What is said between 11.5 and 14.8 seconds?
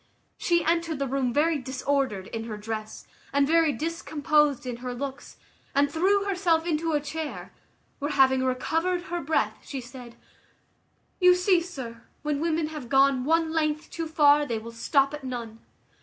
sir, when women have gone one length too far, they will